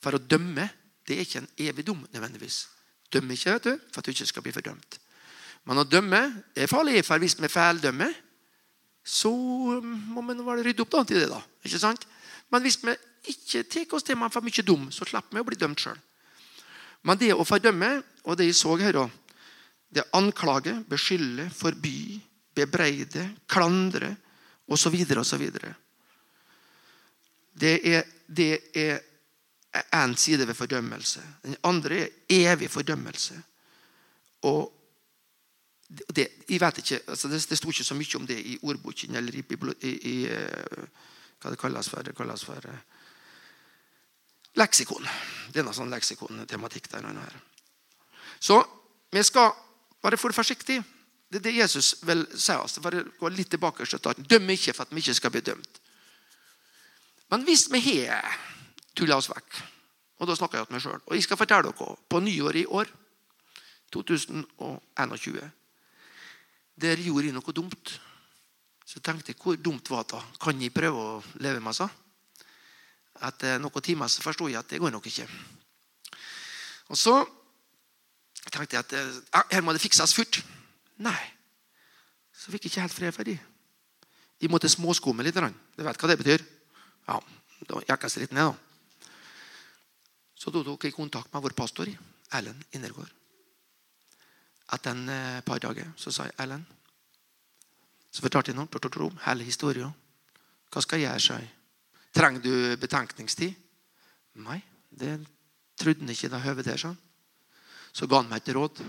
[0.00, 0.68] For å dømme
[1.06, 2.64] det er ikke en evig dom nødvendigvis.
[3.10, 4.98] Dømme ikke vet du, for at du ikke skal bli fordømt.
[5.66, 6.20] Men å dømme
[6.54, 8.14] er farlig, for hvis vi feildømmer,
[9.04, 11.28] så må vi rydde opp til det.
[11.28, 12.06] da, ikke sant?
[12.52, 12.94] Men hvis vi
[13.32, 15.98] ikke tar oss til man for mye dum, så slipper vi å bli dømt sjøl.
[17.02, 17.90] Men det å fordømme,
[18.24, 19.08] og det jeg så her, da,
[19.90, 22.20] det anklage, beskylde, forby,
[22.54, 24.14] bebreide, klandre
[24.70, 24.94] osv.
[25.18, 25.46] osv.
[27.60, 28.04] Det er,
[28.36, 29.00] det er
[29.94, 31.22] en side ved fordømmelse.
[31.42, 33.42] Den andre er evig fordømmelse.
[34.42, 34.72] Og
[36.16, 39.16] det, jeg vet ikke, altså det, det sto ikke så mye om det i ordboken
[39.16, 39.44] eller i,
[39.82, 40.86] i, i eh,
[41.40, 42.78] hva det kalles for, det kalles for uh,
[44.60, 45.06] leksikon.
[45.50, 47.08] Det er noe sånn leksikon-tematikk der.
[48.38, 48.60] Så
[49.10, 49.50] vi skal
[50.04, 50.84] være for forsiktige.
[51.30, 52.78] Det er det Jesus vil si oss.
[52.82, 55.80] Bare gå litt tilbake Døm ikke for at vi ikke skal bli dømt.
[57.30, 58.26] Men hvis vi har
[58.96, 59.60] tulla oss vekk,
[60.20, 62.66] og da snakker jeg til meg sjøl Og jeg skal fortelle dere på nyår i
[62.68, 62.90] år,
[63.94, 65.40] 2021
[66.84, 67.94] Der gjorde jeg noe dumt.
[68.86, 70.20] Så tenkte jeg hvor dumt var det?
[70.42, 71.88] Kan jeg prøve å leve med det?
[73.30, 75.26] Etter noen timer så forsto jeg at det går nok ikke.
[76.90, 77.18] Og så
[78.50, 80.40] tenkte Jeg at eh, her må det fikses fort.
[80.98, 81.18] Nei.
[82.32, 83.36] Så fikk jeg ikke helt fred for de.
[84.40, 85.36] De måtte småskumme litt.
[85.36, 86.46] Du vet hva det betyr?
[87.10, 87.18] Ja,
[87.82, 89.10] gikk jeg litt ned, da.
[90.40, 91.90] Så tok jeg kontakt med vår pastor,
[92.38, 93.10] Ellen Innergård.
[94.70, 96.62] Etter en eh, par dager så sa jeg Ellen
[98.10, 99.10] Så fortalte jeg noe.
[99.26, 99.90] Hele historien.
[100.70, 101.50] Hva skal jeg gjøre, sa jeg.
[102.14, 103.54] Trenger du betenkningstid?
[104.42, 104.58] Nei,
[104.90, 105.12] det
[105.78, 106.98] trodde han ikke da høvet der, sa han.
[107.92, 108.80] Så ga han meg et råd.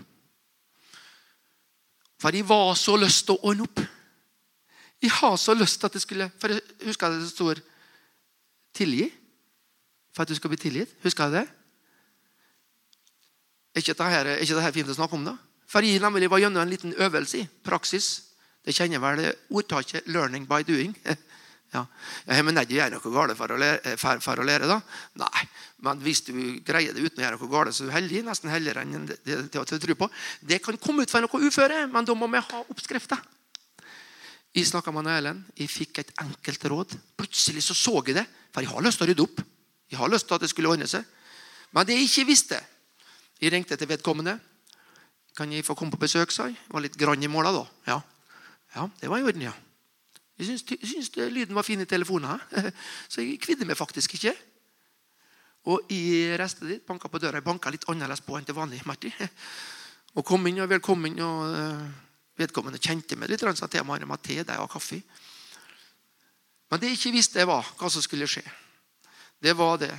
[2.21, 3.81] For jeg var så lyst til å ordne opp.
[5.01, 7.62] Jeg har så lyst til at det skulle For jeg husker det står
[8.73, 9.12] 'tilgi'.
[10.12, 10.91] For at du skal bli tilgitt.
[11.03, 11.47] Husker du det?
[13.71, 15.25] Er ikke dette, er fint å snakke om?
[15.25, 15.38] da?
[15.71, 18.34] For jeg nemlig var gjennom en liten øvelse i praksis.
[18.65, 20.95] Det kjenner vel ordtaket 'learning by doing'.
[21.71, 21.86] Ja.
[22.27, 24.81] ja men Neddy gjør noe galt for å, lære, for, for å lære, da?
[25.21, 25.43] Nei.
[25.79, 26.34] Men hvis du
[26.67, 28.23] greier det uten å gjøre noe galt, så er du heldig.
[28.27, 30.10] Nesten heldigere enn det, det, det, det det, på.
[30.41, 33.23] Det kan komme ut for noe uføre, men da må vi ha oppskrifter.
[34.51, 35.39] Jeg snakka med Ellen.
[35.55, 36.95] Jeg fikk et enkelt råd.
[37.15, 38.25] Plutselig så så jeg det.
[38.51, 39.41] For jeg har lyst til å rydde opp.
[39.91, 41.05] Jeg har lyst til at det skulle ordne seg.
[41.71, 42.59] Men det jeg ikke visste
[43.41, 44.35] Jeg ringte til vedkommende.
[45.37, 46.59] Kan jeg få komme på besøk, sa jeg.
[46.69, 47.63] Var litt grann i måla da.
[47.87, 48.01] Ja.
[48.75, 49.53] ja, det var i orden, ja.
[50.37, 52.37] Jeg syns, lyden var fin i telefonen.
[53.11, 54.35] Så jeg kvidde meg faktisk ikke.
[55.71, 57.39] Og i resten dit banka på døra.
[57.39, 58.83] Jeg banka litt annerledes på enn til vanlig.
[58.85, 59.13] Marti.
[60.19, 61.19] Og kom inn, og velkommen.
[61.23, 62.11] og eh,
[62.41, 65.01] Vedkommende kjente meg litt, sa til meg at te, og kaffe.
[66.71, 68.43] Men det jeg ikke visste, var hva som skulle skje.
[69.41, 69.93] Det var det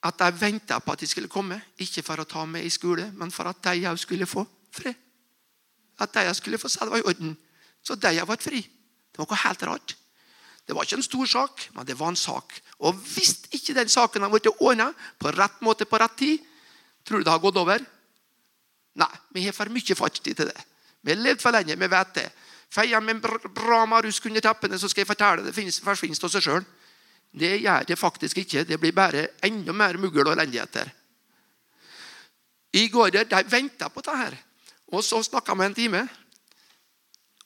[0.00, 1.58] at jeg venta på at de skulle komme.
[1.80, 4.96] Ikke for å ta meg i skole, men for at de òg skulle få fred.
[6.00, 7.34] At de skulle få selv i orden.
[7.84, 8.62] Så de òg ble fri.
[8.64, 9.96] Det var noe helt rart.
[10.64, 12.54] Det var ikke en stor sak, men det var en sak.
[12.86, 16.44] Og hvis ikke den saken hadde blitt ordna på rett måte på rett tid,
[17.04, 17.84] tror du det har gått over?
[19.00, 20.66] Nei, vi har for mye fartstid til det.
[21.02, 22.26] Vi har levd for lenge, vi vet det.
[22.70, 26.44] Feier med en bra marusk under teppene, så skal jeg fortelle det forsvinner av seg
[26.44, 26.66] sjøl.
[27.30, 28.64] Det gjør det faktisk ikke.
[28.66, 30.90] Det blir bare enda mer mugl og elendigheter.
[32.74, 34.16] I går der, de venta på dette.
[34.16, 34.36] her.
[34.92, 36.02] Og så snakka vi en time.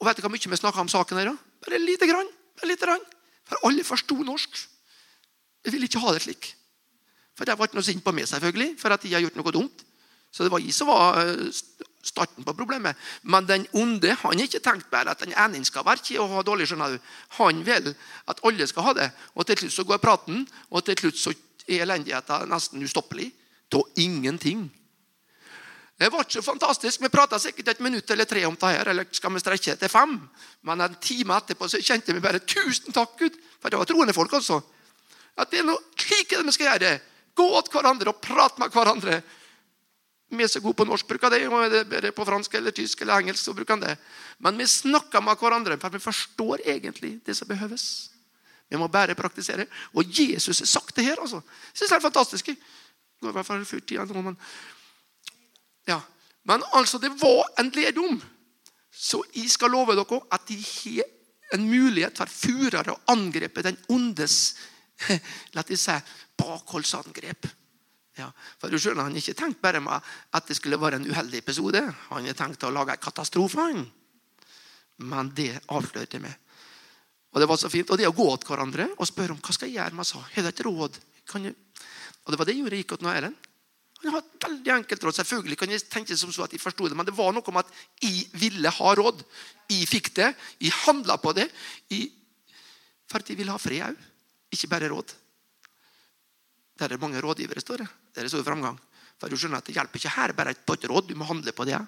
[0.01, 1.33] Og vet du hvor mye vi snakka om saken her?
[1.33, 1.37] da?
[1.65, 2.29] Bare lite grann.
[2.61, 3.05] Bare lite grann.
[3.49, 4.61] For alle forsto norsk.
[5.65, 6.51] Jeg ville ikke ha det slik.
[7.37, 9.85] For de ikke noe sint på meg, selvfølgelig, for at de har gjort noe dumt.
[10.31, 11.51] Så det var jeg som var eh,
[12.07, 12.97] starten på problemet.
[13.23, 16.43] Men den onde han har ikke tenkt bare at den ene skal være og ha
[16.43, 16.69] dårlig.
[16.69, 16.99] skjønner du.
[17.39, 17.95] Han vil
[18.27, 19.11] at alle skal ha det.
[19.35, 21.35] Og til slutt så går praten, og til slutt så
[21.69, 23.33] er elendigheten nesten ustoppelig.
[23.75, 24.71] Av ingenting.
[25.99, 27.03] Det ikke så fantastisk.
[27.03, 29.91] Vi prata sikkert et minutt eller tre om det her, eller skal vi strekke til
[29.91, 30.17] fem?
[30.63, 34.13] Men en time etterpå så kjente vi bare 'Tusen takk, Gud!' For det var troende
[34.13, 34.61] folk, altså.
[35.39, 37.01] At det er noe slik vi skal gjøre.
[37.35, 39.23] Gå åt hverandre og prate med hverandre.
[40.31, 43.03] Vi er så gode på norsk, bruker det, er det er på fransk eller tysk
[43.03, 43.97] eller engelsk, så bruker han det.
[44.39, 48.11] Men vi snakker med hverandre, for vi forstår egentlig det som behøves.
[48.69, 49.67] Vi må bare praktisere.
[49.93, 51.21] Og Jesus har sagt det her.
[51.21, 51.37] altså.
[51.37, 52.51] Jeg synes det er fantastisk.
[53.21, 54.39] Går i hvert fall fort tida nå, men
[55.87, 56.01] ja.
[56.45, 58.23] Men altså, det var en ledom.
[58.91, 61.05] Så jeg skal love dere at de har
[61.55, 64.57] en mulighet for furere å angripe den ondes
[65.55, 65.95] la oss si,
[66.39, 67.47] bakholdsangrep.
[68.15, 68.29] Ja,
[68.61, 71.41] for du skjønner, Han har ikke tenkt bare med at det skulle være en uheldig
[71.43, 71.83] episode.
[72.11, 73.67] Han har tenkt å lage en katastrofe.
[75.03, 76.37] Men det avslørte meg.
[77.35, 77.91] Og det var så fint.
[77.91, 80.23] Og det å gå til hverandre og spørre om hva skal jeg gjøre med sa,
[80.23, 81.01] Har du et råd?
[81.35, 82.79] Og det var det jeg gjorde.
[82.79, 83.51] Jeg gikk til Erlend.
[84.05, 85.17] Han har et veldig enkelt råd.
[85.17, 87.59] Selvfølgelig kan jeg tenke som så at jeg forsto det, men det var noe om
[87.59, 87.71] at
[88.05, 89.25] jeg ville ha råd.
[89.73, 90.31] Jeg fikk det.
[90.61, 91.49] Jeg handla på det.
[91.91, 92.13] Jeg,
[93.11, 94.11] for at jeg ville ha fred òg.
[94.55, 95.17] Ikke bare råd.
[96.79, 97.89] Der er mange rådgivere, står det.
[98.15, 98.79] Der er stor framgang.
[99.21, 101.09] For du skjønner at Det hjelper ikke her bare et råd.
[101.09, 101.79] Du må handle på det.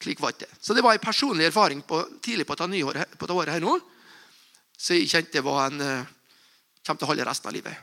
[0.00, 0.48] Slik det.
[0.60, 3.60] Så det var en personlig erfaring på, tidlig på dette året, på det året her
[3.60, 3.78] nå.
[4.78, 6.06] Så jeg kjente det var en uh,
[6.86, 7.74] kommer til å holde resten av livet.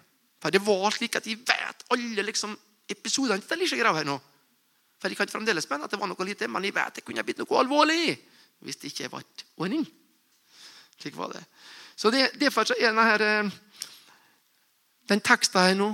[0.41, 2.56] For det var slik at jeg vet alle liksom
[2.89, 4.15] episodene til Elisha Grav her nå.
[5.02, 7.24] For Jeg kan fremdeles mene at det var noe lite, men jeg vet det kunne
[7.24, 8.15] blitt noe alvorlig
[8.63, 9.24] hvis det ikke ble
[9.62, 9.84] ordning.
[10.95, 11.43] Slik var det.
[11.95, 13.52] Så det, Derfor er denne her, eh,
[15.10, 15.91] den teksten her nå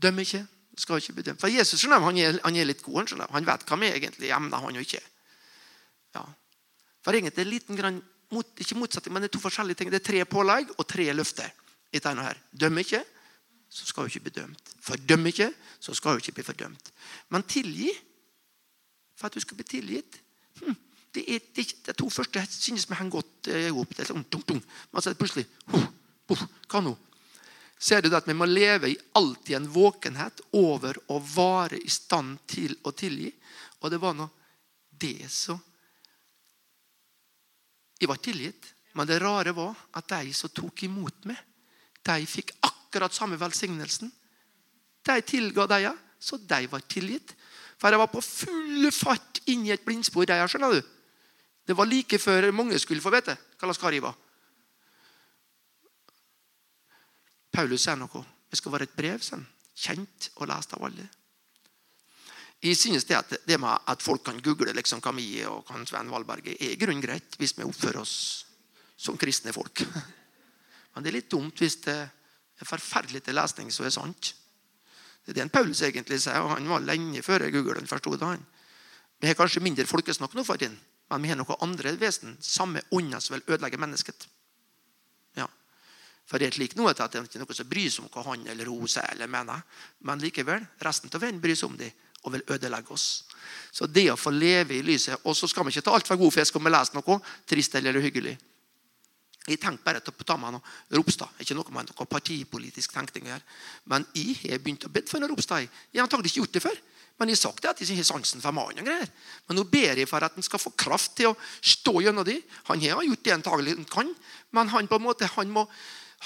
[0.00, 0.46] dømmer ikke.
[0.78, 1.38] skal ikke bedømme.
[1.38, 3.12] For Jesus skjønner, han er, han er litt god.
[3.12, 5.02] Han, han vet hva vi egentlig emner, han og ikke.
[6.16, 6.24] Ja.
[7.04, 8.00] For egentlig er liten grann,
[8.58, 9.92] ikke motsetning, men det er to forskjellige ting.
[9.92, 11.52] Det er tre pålegg og tre løfter.
[11.94, 12.38] i her.
[12.50, 13.04] Døm ikke,
[13.70, 14.72] så skal hun ikke bli dømt.
[14.82, 16.92] Fordøm ikke, så skal hun ikke bli fordømt.
[17.30, 17.90] Men tilgi
[19.14, 20.18] for at du skal bli tilgitt
[20.58, 20.74] hm,
[21.14, 23.94] det, er, to første synes vi henger godt i eh, hop.
[23.94, 24.24] Det er sånn.
[24.26, 25.86] Men så er det plutselig huh,
[26.30, 26.96] huh, Hva nå?
[27.84, 31.90] Så er det at vi må leve i alltid en våkenhet over å være i
[31.92, 33.28] stand til å tilgi.
[33.84, 34.28] Og det var nå
[34.88, 35.60] det som
[38.00, 38.66] Jeg var tilgitt.
[38.94, 41.38] Men det rare var at de som tok imot meg,
[42.04, 44.10] de fikk akkurat samme velsignelsen.
[45.04, 47.32] De tilga de, så de var tilgitt.
[47.78, 50.26] For jeg var på full fart inn i et blindspor.
[50.28, 50.82] Der, skjønner du.
[51.64, 54.16] Det var like før mange skulle få vite hva slags kar jeg var.
[57.54, 58.24] Paulus sier noe.
[58.50, 59.44] Det skal være et brev sånn,
[59.78, 61.06] kjent og lest av alle.
[62.64, 66.10] Jeg synes det at, det med at folk kan google liksom Camille og hva Svein
[66.12, 68.14] Valberg er grunn greit hvis vi oppfører oss
[68.96, 69.82] som kristne folk.
[70.94, 74.32] Men det er litt dumt hvis det er forferdelig til lesning som er sant.
[75.24, 78.28] Det er det Paulus egentlig sier, og han var lenge før Google forsto det.
[78.28, 78.46] han.
[79.20, 80.76] Vi har kanskje mindre folkesnakk nå for tiden,
[81.10, 82.36] men vi har noe andre vesen.
[82.40, 84.26] Samme ånda som vil ødelegge mennesket.
[86.24, 88.24] For det er slik noe at det er ikke noe som bryr seg om hva
[88.30, 89.60] han eller hun sier eller mener.
[90.08, 91.92] Men likevel, resten av verden bryr seg om dem
[92.24, 93.08] og vil ødelegge oss.
[93.72, 96.32] Så det å få leve i lyset Og så skal vi ikke ta altfor god
[96.32, 98.38] fisk om vi leser noe trist eller hyggelig.
[99.44, 101.36] Jeg tenkte bare til å ta meg noe Ropstad.
[101.44, 103.42] Ikke noe med noe partipolitisk tenkning her.
[103.92, 105.66] Men jeg har begynt å be for noe Ropstad.
[105.92, 106.78] Jeg har antagelig ikke gjort det før.
[107.20, 108.80] Men jeg har sagt det at jeg ikke har sansen for mannen.
[108.80, 109.10] og greier.
[109.46, 112.40] Men nå ber jeg for at han skal få kraft til å stå gjennom det.
[112.70, 114.14] Han har gjort det antagelig han kan,
[114.50, 115.68] men han på en måte, han må,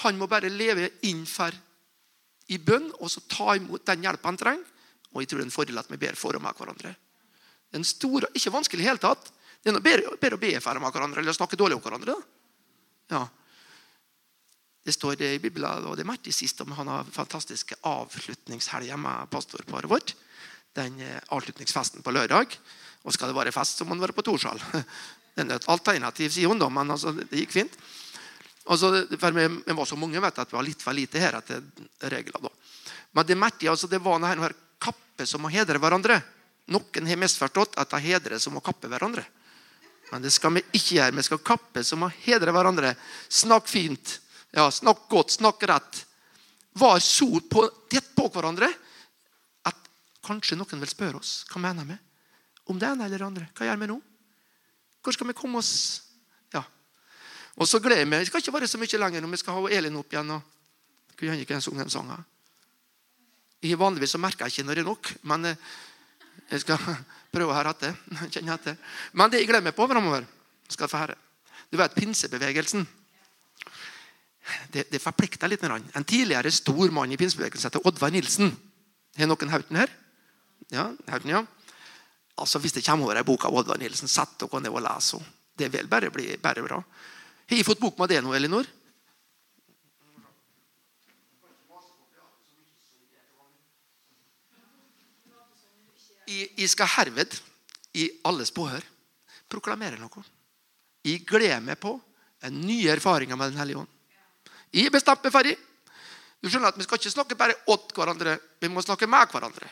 [0.02, 1.56] han må bare leve innenfor
[2.48, 4.74] i bønn og så ta imot den hjelpa han trenger.
[5.12, 6.92] Og jeg tror det er en fordel at vi ber for og med hverandre.
[7.68, 9.30] Det er en stor, ikke vanskelig i hele tatt.
[9.58, 12.14] Det er noe bedre, bedre å be for med hverandre eller snakke dårlig om hverandre.
[13.12, 13.24] Ja.
[14.84, 19.28] Det står det i Bibelen, og det merket sist om han har fantastiske avslutningshelger med
[19.32, 20.14] pastorparet vårt.
[20.76, 22.54] Den eh, avslutningsfesten på lørdag.
[23.04, 24.62] Og skal det være fest, så må han være på Torshall.
[25.38, 27.74] Det er et alternativ, sier hun, da, men altså, det gikk fint.
[28.68, 31.62] Altså, vi, var så mange vet at vi har litt for lite her etter
[32.28, 32.50] da.
[33.16, 36.20] Men det merket altså, det var denne kappe som må hedre hverandre.
[36.68, 39.24] Noen har misforstått at det er hedre som å kappe hverandre.
[40.12, 41.16] Men det skal vi ikke gjøre.
[41.16, 42.94] Vi skal kappe som å hedre hverandre.
[43.28, 44.18] Snakk fint.
[44.56, 46.04] Ja, snakk godt, snakk rett.
[46.78, 48.68] Var så på, tett på hverandre
[49.68, 49.88] at
[50.24, 51.96] kanskje noen vil spørre oss hva mener vi
[52.68, 53.48] om det ene eller det andre.
[53.56, 53.96] Hva gjør vi nå?
[55.04, 55.72] Hvor skal vi komme oss
[56.52, 56.62] Ja.
[57.58, 58.22] Og så gleder jeg meg.
[58.22, 60.30] Det skal ikke være så mye lenger når vi skal ha Elin opp igjen.
[60.30, 62.26] og kunne ikke sunge den sangen.
[63.78, 65.56] Vanligvis så merker jeg ikke når det er nok, men eh,
[66.52, 66.78] jeg skal
[67.34, 67.96] prøve her etter.
[68.32, 68.78] Kjenne etter.
[69.12, 70.26] Men det jeg glemmer på framover,
[70.68, 71.16] skal få høre.
[71.72, 72.86] Du vet pinsebevegelsen.
[74.72, 75.64] Det, det forplikter litt.
[75.64, 78.52] En tidligere stor mann i pinsebevegelsen heter Oddvar Nilsen.
[79.18, 79.92] Har noen Hauten her?
[80.72, 81.42] Ja, Hauten, ja.
[82.38, 85.12] Altså, Hvis det kommer over ei bok av Oddvar Nilsen, sett dere ned og les
[85.16, 85.34] henne.
[85.58, 86.76] Det vil bare bli bare bra.
[87.48, 88.66] Har jeg fått bok med det nå, Elinor?
[96.28, 97.38] Jeg skal herved,
[97.96, 98.84] i alles påhør,
[99.48, 100.24] proklamere noe.
[101.06, 101.94] Jeg gleder meg på
[102.44, 103.88] en ny erfaring med Den hellige ånd.
[104.68, 105.56] Jeg er bestemt meg for det.
[106.44, 109.70] Du skjønner at Vi skal ikke snakke bare åt hverandre, vi må snakke med hverandre.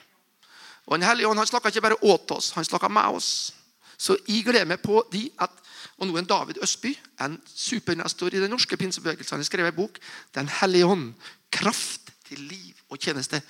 [0.86, 3.52] Og Den hellige ånd han snakker ikke bare åt oss, han snakker med oss.
[3.98, 5.62] Så jeg gleder meg på de at
[5.96, 6.92] og nå en David Østby,
[7.24, 9.98] en supernestor i den norske pinsebevegelsen, har skrevet en bok
[10.34, 11.14] 'Den hellige ånd.
[11.50, 13.40] Kraft til liv og tjeneste'.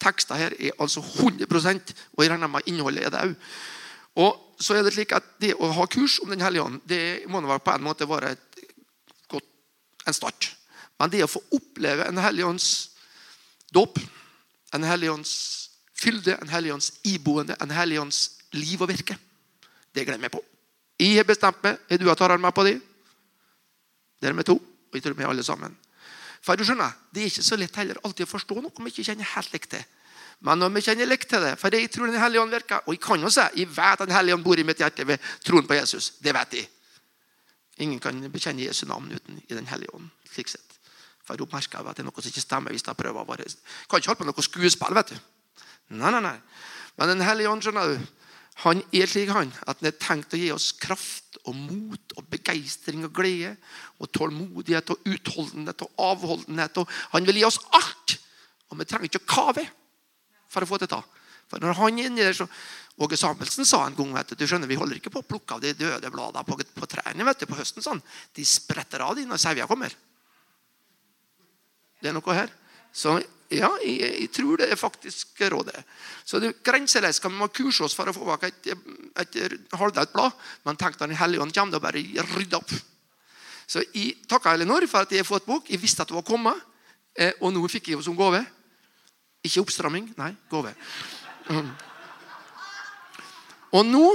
[0.00, 1.46] teksten her er altså 100
[2.16, 3.34] og jeg regner med innholdet er det òg.
[4.16, 7.28] Og så er det slik at det å ha kurs om Den hellige ånd det
[7.28, 8.36] må på en måte være
[9.28, 9.44] godt,
[10.06, 10.56] en start.
[10.98, 12.90] Men det å få oppleve en hellig ånds
[13.74, 13.98] dåp,
[14.74, 19.18] en hellig ånds fylde, en hellig ånds iboende, en hellig ånds liv og virke,
[19.94, 20.42] det glemmer jeg på.
[21.00, 21.78] Jeg har bestemt meg.
[21.90, 22.76] Er du og Tarald med på det?
[24.22, 24.54] Er vi to.
[24.54, 25.76] Og jeg tror vi er alle sammen.
[26.44, 29.04] For du skjønner, Det er ikke så lett heller alltid å forstå noe vi ikke
[29.04, 29.84] kjenner helt likt til.
[30.44, 32.94] Men når vi kjenner likt til det, for jeg tror Den hellige ånd virker Og
[32.94, 35.66] jeg kan jo si, jeg vet Den hellige ånd bor i mitt hjerte ved troen
[35.66, 36.12] på Jesus.
[36.20, 36.68] Det vet jeg.
[37.78, 40.10] Ingen kan bekjenne Jesu navn uten i Den hellige ånd.
[40.30, 40.78] slik sett.
[41.24, 43.46] For du merker at det er noe som ikke stemmer hvis jeg prøver å være
[43.88, 44.94] Kan ikke holde på noe skuespill.
[44.94, 45.16] vet du.
[45.90, 46.38] Nei, nei, nei.
[46.98, 48.06] Men Den hellige ånd skjønner du,
[48.62, 52.28] han er slik han, at han er tenkt å gi oss kraft og mot og
[52.30, 53.56] begeistring og glede
[53.98, 56.78] og tålmodighet og utholdenhet og avholdenhet.
[56.78, 58.16] Og han vil gi oss alt!
[58.70, 59.66] Og vi trenger ikke å kave
[60.50, 61.02] for å få det til.
[61.50, 62.46] For når han er inni der, så
[63.04, 65.56] Åge Samuelsen sa en gang vet du, du skjønner, vi holder ikke på å plukke
[65.56, 67.82] av de døde bladene på, på trærne vet du, på høsten.
[67.82, 68.02] sånn.
[68.38, 69.96] De spretter av de når sauene kommer.
[71.98, 72.52] Det er noe her.
[72.94, 73.16] Så
[73.52, 75.84] ja, jeg, jeg, tror det er faktisk rådet.
[76.24, 80.14] Så det Grenseløst kan vi kurse oss for å få bak et, et, et halvdødt
[80.14, 80.36] blad.
[80.64, 82.02] Men tenk deg Den hellige ånd kommer da bare
[82.34, 82.72] rydde opp.
[83.66, 85.68] Så jeg takka Elinor for at jeg har fått bok.
[85.70, 86.60] Jeg visste at det var kommet.
[87.14, 88.42] Eh, og nå fikk jeg henne som gave.
[89.44, 90.72] Ikke oppstramming, nei, gave.
[91.52, 91.70] Mm.
[93.74, 94.06] Og nå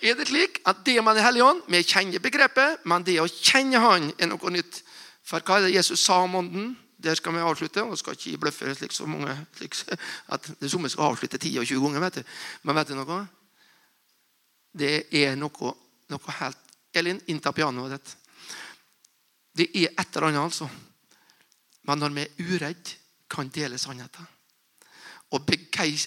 [0.00, 3.26] er det slik at det med Den hellige ånd Vi kjenner begrepet, men det å
[3.28, 4.80] kjenne Han er noe nytt.
[5.26, 6.70] For hva er det Jesus sa om ånden?
[7.00, 7.82] Der skal vi avslutte.
[7.82, 9.74] og skal ikke bløffe slik så mange slik,
[10.28, 12.00] at det somme skal avslutte 10 og 20 ganger.
[12.00, 12.22] vet du.
[12.62, 13.20] Men vet du noe?
[14.72, 15.74] Det er noe,
[16.08, 18.16] noe helt Elin, innta pianoet ditt.
[19.54, 20.66] Det er et eller annet, altså.
[21.86, 22.92] Men når vi er uredd,
[23.30, 24.26] kan dele sannheten.
[25.30, 25.46] Og,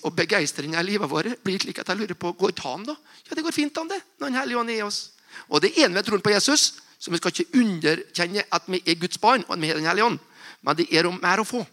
[0.04, 2.84] og begeistringen i livet vårt blir slik at jeg lurer på går det an.
[2.84, 2.96] da?
[3.30, 4.02] Ja, det går fint an, det.
[4.20, 5.00] Når Den hellige ånd er i oss.
[5.48, 8.82] Og det er en ved troen på Jesus, så vi skal ikke underkjenne at vi
[8.86, 10.20] er Guds barn og at vi er Den hellige ånd.
[10.64, 11.64] Men det er mer å få.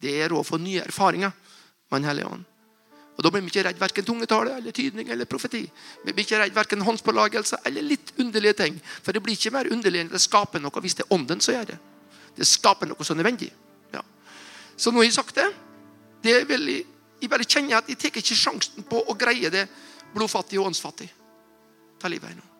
[0.00, 1.32] Det er å få nye erfaringer
[1.90, 2.44] med Den hellige ånd.
[3.14, 5.62] Og Da blir vi ikke redd verken tungetale eller tydning eller profeti.
[6.04, 8.80] Vi blir ikke redd verken håndspålagelse eller litt underlige ting.
[9.02, 11.54] For det blir ikke mer underlig enn det skaper noe hvis det er ånden som
[11.54, 11.78] gjør det.
[12.34, 13.52] Det skaper noe som er nødvendig.
[13.94, 14.02] Ja.
[14.76, 15.46] Så nå har jeg sagt det.
[16.26, 16.86] det vil jeg,
[17.20, 19.68] jeg bare kjenner at jeg tar ikke sjansen på å greie det
[20.14, 21.06] blodfattig og åndsfattig.
[22.02, 22.53] Ta livet her nå.